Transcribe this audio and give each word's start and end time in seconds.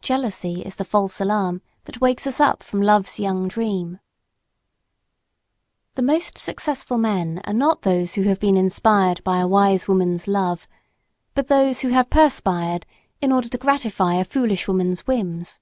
Jealousy 0.00 0.62
is 0.62 0.76
the 0.76 0.84
false 0.84 1.20
alarm 1.20 1.62
that 1.86 2.00
wakes 2.00 2.28
us 2.28 2.38
up 2.38 2.62
from 2.62 2.80
love's 2.80 3.18
young 3.18 3.48
dream. 3.48 3.98
The 5.96 6.02
most 6.02 6.38
successful 6.38 6.96
men 6.96 7.40
are 7.42 7.52
not 7.52 7.82
those 7.82 8.14
who 8.14 8.22
have 8.22 8.38
been 8.38 8.56
inspired 8.56 9.20
by 9.24 9.38
a 9.38 9.48
wise 9.48 9.88
woman's 9.88 10.28
love, 10.28 10.68
but 11.34 11.48
those 11.48 11.80
who 11.80 11.88
have 11.88 12.08
perspired 12.08 12.86
in 13.20 13.32
order 13.32 13.48
to 13.48 13.58
gratify 13.58 14.14
a 14.14 14.24
foolish 14.24 14.68
woman's 14.68 15.08
whims. 15.08 15.58